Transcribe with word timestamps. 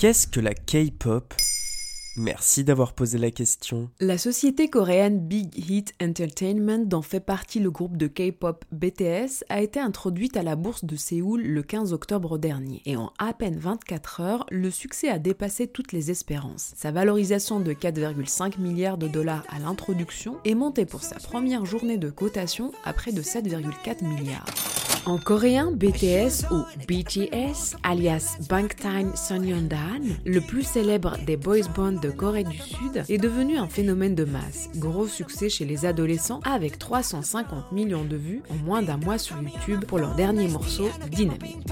Qu'est-ce 0.00 0.26
que 0.26 0.40
la 0.40 0.54
K-pop? 0.54 1.34
Merci 2.16 2.64
d'avoir 2.64 2.94
posé 2.94 3.18
la 3.18 3.30
question. 3.30 3.90
La 4.00 4.16
société 4.16 4.70
coréenne 4.70 5.20
Big 5.20 5.54
Hit 5.54 5.92
Entertainment, 6.02 6.86
dont 6.86 7.02
fait 7.02 7.20
partie 7.20 7.60
le 7.60 7.70
groupe 7.70 7.98
de 7.98 8.06
K-pop 8.06 8.64
BTS, 8.72 9.44
a 9.50 9.60
été 9.60 9.78
introduite 9.78 10.38
à 10.38 10.42
la 10.42 10.56
bourse 10.56 10.86
de 10.86 10.96
Séoul 10.96 11.42
le 11.42 11.62
15 11.62 11.92
octobre 11.92 12.38
dernier. 12.38 12.80
Et 12.86 12.96
en 12.96 13.12
à 13.18 13.34
peine 13.34 13.58
24 13.58 14.20
heures, 14.22 14.46
le 14.50 14.70
succès 14.70 15.10
a 15.10 15.18
dépassé 15.18 15.66
toutes 15.66 15.92
les 15.92 16.10
espérances. 16.10 16.72
Sa 16.76 16.92
valorisation 16.92 17.60
de 17.60 17.74
4,5 17.74 18.58
milliards 18.58 18.96
de 18.96 19.06
dollars 19.06 19.44
à 19.50 19.58
l'introduction 19.58 20.38
est 20.46 20.54
montée 20.54 20.86
pour 20.86 21.02
sa 21.02 21.16
première 21.16 21.66
journée 21.66 21.98
de 21.98 22.08
cotation 22.08 22.72
à 22.86 22.94
près 22.94 23.12
de 23.12 23.20
7,4 23.20 24.02
milliards. 24.02 24.46
En 25.06 25.18
coréen, 25.18 25.72
BTS 25.72 26.44
ou 26.50 26.64
BTS, 26.86 27.76
alias 27.82 28.36
Bangtan 28.48 29.16
Sonyeondan, 29.16 30.02
le 30.26 30.40
plus 30.40 30.62
célèbre 30.62 31.16
des 31.26 31.36
boys 31.36 31.66
bands 31.74 31.92
de 31.92 32.10
Corée 32.10 32.44
du 32.44 32.58
Sud, 32.58 33.02
est 33.08 33.18
devenu 33.18 33.56
un 33.56 33.66
phénomène 33.66 34.14
de 34.14 34.24
masse. 34.24 34.68
Gros 34.76 35.06
succès 35.06 35.48
chez 35.48 35.64
les 35.64 35.86
adolescents 35.86 36.40
avec 36.44 36.78
350 36.78 37.72
millions 37.72 38.04
de 38.04 38.16
vues 38.16 38.42
en 38.50 38.56
moins 38.56 38.82
d'un 38.82 38.98
mois 38.98 39.18
sur 39.18 39.36
YouTube 39.40 39.84
pour 39.86 39.98
leur 39.98 40.14
dernier 40.14 40.48
morceau, 40.48 40.88
Dynamite. 41.10 41.66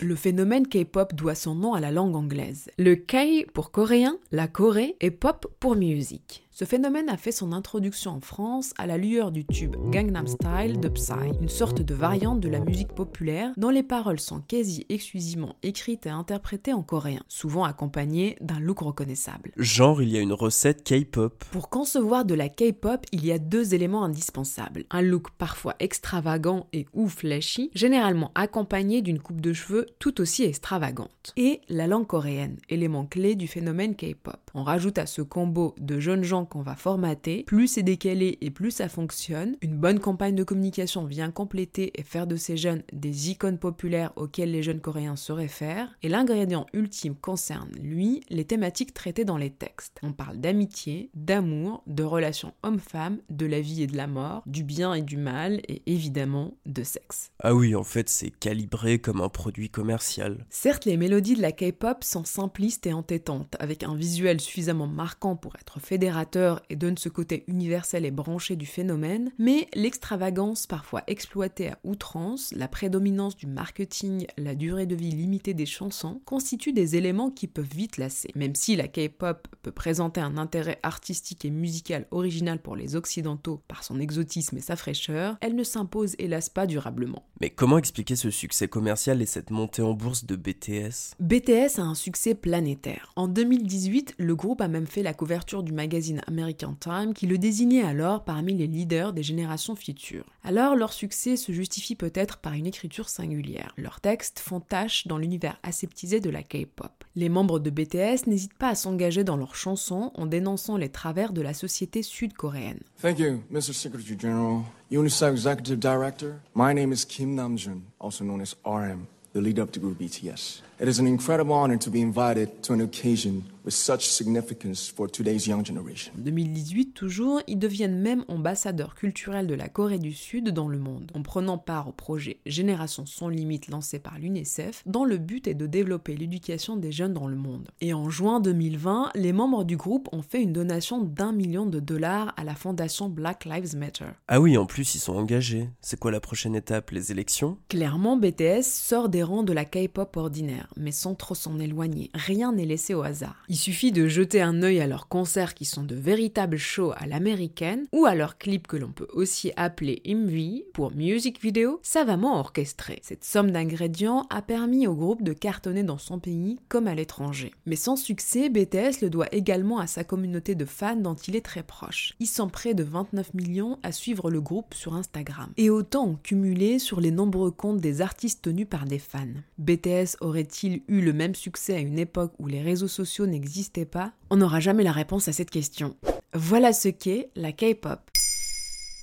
Le 0.00 0.14
phénomène 0.14 0.66
K-pop 0.66 1.14
doit 1.14 1.34
son 1.34 1.54
nom 1.54 1.74
à 1.74 1.80
la 1.80 1.90
langue 1.90 2.16
anglaise. 2.16 2.70
Le 2.78 2.94
K 2.94 3.46
pour 3.52 3.70
coréen, 3.72 4.16
la 4.30 4.48
Corée 4.48 4.96
et 5.00 5.10
pop 5.10 5.46
pour 5.60 5.76
musique. 5.76 6.47
Ce 6.58 6.64
phénomène 6.64 7.08
a 7.08 7.16
fait 7.16 7.30
son 7.30 7.52
introduction 7.52 8.10
en 8.10 8.20
France 8.20 8.74
à 8.78 8.88
la 8.88 8.98
lueur 8.98 9.30
du 9.30 9.46
tube 9.46 9.76
Gangnam 9.92 10.26
Style 10.26 10.80
de 10.80 10.88
Psy, 10.88 11.12
une 11.40 11.48
sorte 11.48 11.82
de 11.82 11.94
variante 11.94 12.40
de 12.40 12.48
la 12.48 12.58
musique 12.58 12.96
populaire 12.96 13.52
dont 13.56 13.68
les 13.68 13.84
paroles 13.84 14.18
sont 14.18 14.40
quasi 14.40 14.84
exclusivement 14.88 15.54
écrites 15.62 16.06
et 16.06 16.10
interprétées 16.10 16.72
en 16.72 16.82
coréen, 16.82 17.22
souvent 17.28 17.62
accompagnées 17.62 18.36
d'un 18.40 18.58
look 18.58 18.80
reconnaissable. 18.80 19.52
Genre, 19.56 20.02
il 20.02 20.08
y 20.08 20.18
a 20.18 20.20
une 20.20 20.32
recette 20.32 20.82
K-pop. 20.82 21.44
Pour 21.52 21.68
concevoir 21.70 22.24
de 22.24 22.34
la 22.34 22.48
K-pop, 22.48 23.06
il 23.12 23.24
y 23.24 23.30
a 23.30 23.38
deux 23.38 23.72
éléments 23.74 24.02
indispensables. 24.02 24.84
Un 24.90 25.02
look 25.02 25.30
parfois 25.38 25.76
extravagant 25.78 26.66
et 26.72 26.86
ou 26.92 27.06
flashy, 27.06 27.70
généralement 27.76 28.32
accompagné 28.34 29.00
d'une 29.00 29.20
coupe 29.20 29.40
de 29.40 29.52
cheveux 29.52 29.86
tout 30.00 30.20
aussi 30.20 30.42
extravagante. 30.42 31.32
Et 31.36 31.60
la 31.68 31.86
langue 31.86 32.08
coréenne, 32.08 32.56
élément 32.68 33.06
clé 33.06 33.36
du 33.36 33.46
phénomène 33.46 33.94
K-pop. 33.94 34.47
On 34.54 34.62
rajoute 34.62 34.98
à 34.98 35.06
ce 35.06 35.22
combo 35.22 35.74
de 35.80 36.00
jeunes 36.00 36.24
gens 36.24 36.44
qu'on 36.44 36.62
va 36.62 36.74
formater, 36.74 37.44
plus 37.44 37.68
c'est 37.68 37.82
décalé 37.82 38.38
et 38.40 38.50
plus 38.50 38.70
ça 38.70 38.88
fonctionne. 38.88 39.56
Une 39.60 39.76
bonne 39.76 40.00
campagne 40.00 40.34
de 40.34 40.44
communication 40.44 41.04
vient 41.04 41.30
compléter 41.30 41.92
et 41.98 42.02
faire 42.02 42.26
de 42.26 42.36
ces 42.36 42.56
jeunes 42.56 42.82
des 42.92 43.30
icônes 43.30 43.58
populaires 43.58 44.12
auxquelles 44.16 44.50
les 44.50 44.62
jeunes 44.62 44.80
coréens 44.80 45.16
se 45.16 45.32
réfèrent. 45.32 45.96
Et 46.02 46.08
l'ingrédient 46.08 46.66
ultime 46.72 47.14
concerne, 47.14 47.70
lui, 47.80 48.22
les 48.30 48.44
thématiques 48.44 48.94
traitées 48.94 49.24
dans 49.24 49.36
les 49.36 49.50
textes. 49.50 49.98
On 50.02 50.12
parle 50.12 50.38
d'amitié, 50.38 51.10
d'amour, 51.14 51.82
de 51.86 52.02
relations 52.02 52.54
hommes-femmes, 52.62 53.18
de 53.30 53.46
la 53.46 53.60
vie 53.60 53.82
et 53.82 53.86
de 53.86 53.96
la 53.96 54.06
mort, 54.06 54.42
du 54.46 54.64
bien 54.64 54.94
et 54.94 55.02
du 55.02 55.16
mal, 55.16 55.60
et 55.68 55.82
évidemment 55.86 56.54
de 56.66 56.82
sexe. 56.82 57.30
Ah 57.42 57.54
oui, 57.54 57.74
en 57.74 57.84
fait, 57.84 58.08
c'est 58.08 58.30
calibré 58.30 58.98
comme 58.98 59.20
un 59.20 59.28
produit 59.28 59.70
commercial. 59.70 60.46
Certes, 60.50 60.84
les 60.84 60.96
mélodies 60.96 61.34
de 61.34 61.42
la 61.42 61.52
K-pop 61.52 62.02
sont 62.02 62.24
simplistes 62.24 62.86
et 62.86 62.92
entêtantes, 62.92 63.56
avec 63.60 63.82
un 63.82 63.94
visuel 63.94 64.37
suffisamment 64.40 64.86
marquant 64.86 65.36
pour 65.36 65.56
être 65.56 65.80
fédérateur 65.80 66.62
et 66.70 66.76
donne 66.76 66.98
ce 66.98 67.08
côté 67.08 67.44
universel 67.48 68.04
et 68.04 68.10
branché 68.10 68.56
du 68.56 68.66
phénomène, 68.66 69.32
mais 69.38 69.68
l'extravagance 69.74 70.66
parfois 70.66 71.02
exploitée 71.06 71.70
à 71.70 71.78
outrance, 71.84 72.52
la 72.56 72.68
prédominance 72.68 73.36
du 73.36 73.46
marketing, 73.46 74.26
la 74.36 74.54
durée 74.54 74.86
de 74.86 74.94
vie 74.94 75.10
limitée 75.10 75.54
des 75.54 75.66
chansons 75.66 76.20
constituent 76.24 76.72
des 76.72 76.96
éléments 76.96 77.30
qui 77.30 77.46
peuvent 77.46 77.64
vite 77.64 77.96
lasser. 77.96 78.30
Même 78.34 78.54
si 78.54 78.76
la 78.76 78.88
K-pop 78.88 79.48
peut 79.62 79.72
présenter 79.72 80.20
un 80.20 80.36
intérêt 80.36 80.78
artistique 80.82 81.44
et 81.44 81.50
musical 81.50 82.06
original 82.10 82.60
pour 82.60 82.76
les 82.76 82.96
occidentaux 82.96 83.62
par 83.68 83.84
son 83.84 84.00
exotisme 84.00 84.56
et 84.56 84.62
sa 84.62 84.76
fraîcheur, 84.76 85.36
elle 85.40 85.54
ne 85.54 85.64
s'impose 85.64 86.14
hélas 86.18 86.48
pas 86.48 86.66
durablement. 86.66 87.24
Mais 87.40 87.50
comment 87.50 87.78
expliquer 87.78 88.16
ce 88.16 88.30
succès 88.30 88.68
commercial 88.68 89.22
et 89.22 89.26
cette 89.26 89.50
montée 89.50 89.82
en 89.82 89.94
bourse 89.94 90.24
de 90.24 90.36
BTS 90.36 91.14
BTS 91.20 91.78
a 91.78 91.82
un 91.82 91.94
succès 91.94 92.34
planétaire. 92.34 93.12
En 93.16 93.28
2018, 93.28 94.14
le 94.18 94.27
groupe 94.34 94.60
a 94.60 94.68
même 94.68 94.86
fait 94.86 95.02
la 95.02 95.14
couverture 95.14 95.62
du 95.62 95.72
magazine 95.72 96.22
American 96.26 96.74
Time 96.78 97.14
qui 97.14 97.26
le 97.26 97.38
désignait 97.38 97.82
alors 97.82 98.24
parmi 98.24 98.54
les 98.54 98.66
leaders 98.66 99.12
des 99.12 99.22
générations 99.22 99.76
futures. 99.76 100.24
Alors 100.44 100.76
leur 100.76 100.92
succès 100.92 101.36
se 101.36 101.52
justifie 101.52 101.94
peut-être 101.94 102.38
par 102.38 102.54
une 102.54 102.66
écriture 102.66 103.08
singulière. 103.08 103.72
Leurs 103.76 104.00
textes 104.00 104.38
font 104.38 104.60
tâche 104.60 105.06
dans 105.06 105.18
l'univers 105.18 105.58
aseptisé 105.62 106.20
de 106.20 106.30
la 106.30 106.42
K-pop. 106.42 107.04
Les 107.16 107.28
membres 107.28 107.58
de 107.58 107.70
BTS 107.70 108.26
n'hésitent 108.26 108.54
pas 108.54 108.68
à 108.68 108.74
s'engager 108.74 109.24
dans 109.24 109.36
leurs 109.36 109.56
chansons 109.56 110.12
en 110.14 110.26
dénonçant 110.26 110.76
les 110.76 110.88
travers 110.88 111.32
de 111.32 111.42
la 111.42 111.54
société 111.54 112.02
sud-coréenne. 112.02 112.80
Thank 113.02 113.18
you, 113.18 113.42
Mr. 113.50 113.72
Secretary 113.72 114.16
General. 114.18 114.62
UNICEF 114.90 115.32
Executive 115.32 115.78
Director. 115.78 116.40
My 116.54 116.72
name 116.72 116.92
is 116.92 117.04
Kim 117.04 117.36
Namjoon, 117.36 117.80
also 118.00 118.24
known 118.24 118.40
as 118.40 118.54
RM, 118.64 119.06
the 119.34 119.40
leader 119.40 119.66
group 119.66 119.98
BTS. 119.98 120.62
It 120.80 120.88
is 120.88 120.98
an 120.98 121.06
incredible 121.06 121.54
honor 121.54 121.76
to 121.76 121.90
be 121.90 122.00
invited 122.00 122.62
to 122.62 122.72
an 122.72 122.80
occasion 122.80 123.44
with 123.68 123.74
such 123.74 124.08
significance 124.08 124.90
for 124.90 125.10
today's 125.10 125.46
young 125.46 125.62
generation. 125.62 126.10
En 126.16 126.22
2018 126.22 126.94
toujours, 126.94 127.42
ils 127.46 127.58
deviennent 127.58 128.00
même 128.00 128.24
ambassadeurs 128.28 128.94
culturels 128.94 129.46
de 129.46 129.52
la 129.52 129.68
Corée 129.68 129.98
du 129.98 130.14
Sud 130.14 130.48
dans 130.48 130.68
le 130.68 130.78
monde, 130.78 131.12
en 131.14 131.22
prenant 131.22 131.58
part 131.58 131.86
au 131.88 131.92
projet 131.92 132.40
Génération 132.46 133.04
sans 133.04 133.28
limite 133.28 133.68
lancé 133.68 133.98
par 133.98 134.18
l'UNICEF, 134.18 134.82
dont 134.86 135.04
le 135.04 135.18
but 135.18 135.46
est 135.46 135.54
de 135.54 135.66
développer 135.66 136.16
l'éducation 136.16 136.76
des 136.76 136.92
jeunes 136.92 137.12
dans 137.12 137.28
le 137.28 137.36
monde. 137.36 137.68
Et 137.82 137.92
en 137.92 138.08
juin 138.08 138.40
2020, 138.40 139.10
les 139.14 139.34
membres 139.34 139.64
du 139.64 139.76
groupe 139.76 140.08
ont 140.12 140.22
fait 140.22 140.42
une 140.42 140.54
donation 140.54 141.02
d'un 141.02 141.32
million 141.32 141.66
de 141.66 141.78
dollars 141.78 142.32
à 142.38 142.44
la 142.44 142.54
fondation 142.54 143.10
Black 143.10 143.44
Lives 143.44 143.76
Matter. 143.76 144.06
Ah 144.28 144.40
oui, 144.40 144.56
en 144.56 144.64
plus 144.64 144.94
ils 144.94 145.00
sont 145.00 145.16
engagés. 145.16 145.68
C'est 145.82 146.00
quoi 146.00 146.10
la 146.10 146.20
prochaine 146.20 146.56
étape 146.56 146.90
Les 146.90 147.12
élections? 147.12 147.58
Clairement, 147.68 148.16
BTS 148.16 148.62
sort 148.62 149.10
des 149.10 149.22
rangs 149.22 149.42
de 149.42 149.52
la 149.52 149.66
K-pop 149.66 150.16
ordinaire 150.16 150.68
mais 150.76 150.92
sans 150.92 151.14
trop 151.14 151.34
s'en 151.34 151.58
éloigner. 151.58 152.10
Rien 152.14 152.52
n'est 152.52 152.64
laissé 152.64 152.94
au 152.94 153.02
hasard. 153.02 153.44
Suffit 153.58 153.92
de 153.92 154.06
jeter 154.06 154.40
un 154.40 154.62
œil 154.62 154.80
à 154.80 154.86
leurs 154.86 155.08
concerts 155.08 155.54
qui 155.54 155.64
sont 155.64 155.82
de 155.82 155.94
véritables 155.94 156.56
shows 156.56 156.92
à 156.96 157.06
l'américaine, 157.06 157.86
ou 157.92 158.06
à 158.06 158.14
leurs 158.14 158.38
clips 158.38 158.66
que 158.66 158.76
l'on 158.76 158.92
peut 158.92 159.08
aussi 159.12 159.52
appeler 159.56 160.00
MV 160.06 160.62
pour 160.72 160.92
music 160.92 161.42
video, 161.42 161.80
savamment 161.82 162.38
orchestrés. 162.38 163.00
Cette 163.02 163.24
somme 163.24 163.50
d'ingrédients 163.50 164.26
a 164.30 164.40
permis 164.40 164.86
au 164.86 164.94
groupe 164.94 165.22
de 165.22 165.32
cartonner 165.32 165.82
dans 165.82 165.98
son 165.98 166.18
pays 166.18 166.58
comme 166.68 166.86
à 166.86 166.94
l'étranger. 166.94 167.52
Mais 167.66 167.76
sans 167.76 167.96
succès, 167.96 168.48
BTS 168.48 169.02
le 169.02 169.10
doit 169.10 169.34
également 169.34 169.80
à 169.80 169.86
sa 169.86 170.04
communauté 170.04 170.54
de 170.54 170.64
fans 170.64 170.96
dont 170.96 171.16
il 171.16 171.34
est 171.34 171.44
très 171.44 171.64
proche. 171.64 172.14
Ils 172.20 172.26
sont 172.26 172.48
près 172.48 172.74
de 172.74 172.84
29 172.84 173.34
millions 173.34 173.78
à 173.82 173.90
suivre 173.90 174.30
le 174.30 174.40
groupe 174.40 174.72
sur 174.72 174.94
Instagram. 174.94 175.50
Et 175.56 175.68
autant 175.68 176.14
cumulé 176.22 176.78
sur 176.78 177.00
les 177.00 177.10
nombreux 177.10 177.50
comptes 177.50 177.80
des 177.80 178.00
artistes 178.02 178.42
tenus 178.42 178.68
par 178.68 178.84
des 178.84 179.00
fans. 179.00 179.26
BTS 179.58 180.16
aurait-il 180.20 180.82
eu 180.86 181.00
le 181.00 181.12
même 181.12 181.34
succès 181.34 181.74
à 181.74 181.80
une 181.80 181.98
époque 181.98 182.32
où 182.38 182.46
les 182.46 182.62
réseaux 182.62 182.88
sociaux 182.88 183.26
n'existaient 183.26 183.47
pas 183.90 184.12
On 184.30 184.36
n'aura 184.36 184.60
jamais 184.60 184.84
la 184.84 184.92
réponse 184.92 185.28
à 185.28 185.32
cette 185.32 185.50
question. 185.50 185.96
Voilà 186.34 186.72
ce 186.72 186.88
qu'est 186.88 187.30
la 187.36 187.52
K-pop. 187.52 188.00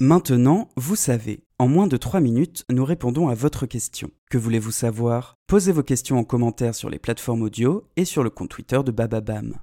Maintenant, 0.00 0.68
vous 0.76 0.96
savez. 0.96 1.44
En 1.58 1.68
moins 1.68 1.86
de 1.86 1.96
3 1.96 2.20
minutes, 2.20 2.64
nous 2.70 2.84
répondons 2.84 3.28
à 3.28 3.34
votre 3.34 3.66
question. 3.66 4.10
Que 4.30 4.38
voulez-vous 4.38 4.72
savoir? 4.72 5.36
Posez 5.46 5.70
vos 5.70 5.84
questions 5.84 6.18
en 6.18 6.24
commentaire 6.24 6.74
sur 6.74 6.90
les 6.90 6.98
plateformes 6.98 7.42
audio 7.42 7.84
et 7.96 8.04
sur 8.04 8.24
le 8.24 8.30
compte 8.30 8.50
Twitter 8.50 8.80
de 8.84 8.90
Bababam. 8.90 9.50
Bab. 9.50 9.56